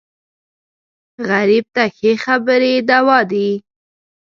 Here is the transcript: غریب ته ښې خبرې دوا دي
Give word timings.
غریب 1.29 1.65
ته 1.75 1.83
ښې 1.95 2.11
خبرې 2.25 2.73
دوا 2.89 3.19
دي 3.31 3.49